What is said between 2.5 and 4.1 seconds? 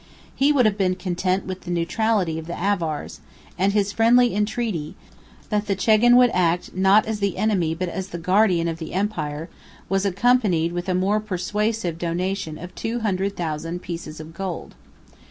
Avars; and his